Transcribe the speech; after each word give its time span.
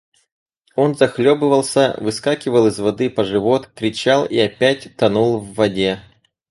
Он 0.75 0.95
захлебывался, 0.95 1.93
выскакивал 2.01 2.65
из 2.65 2.79
воды 2.79 3.07
по 3.11 3.23
живот, 3.23 3.67
кричал 3.67 4.25
и 4.25 4.39
опять 4.39 4.95
тонул 4.97 5.37
в 5.37 5.53
воде. 5.53 6.01